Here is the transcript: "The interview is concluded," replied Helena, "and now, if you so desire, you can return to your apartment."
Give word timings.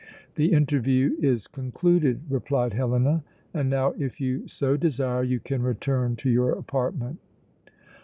"The 0.33 0.51
interview 0.51 1.15
is 1.21 1.45
concluded," 1.45 2.21
replied 2.27 2.73
Helena, 2.73 3.23
"and 3.53 3.69
now, 3.69 3.93
if 3.99 4.19
you 4.19 4.47
so 4.47 4.75
desire, 4.75 5.21
you 5.23 5.39
can 5.39 5.61
return 5.61 6.15
to 6.15 6.29
your 6.31 6.53
apartment." 6.53 7.19